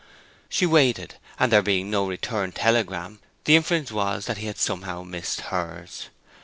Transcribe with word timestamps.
She 0.49 0.65
waited; 0.65 1.17
and 1.37 1.51
there 1.51 1.61
being 1.61 1.91
no 1.91 2.07
return 2.07 2.53
telegram, 2.53 3.19
the 3.45 3.55
inference 3.55 3.91
was 3.91 4.25
that 4.25 4.37
he 4.37 4.47
had 4.47 4.57
somehow 4.57 5.03
missed 5.03 5.41
hers. 5.41 6.09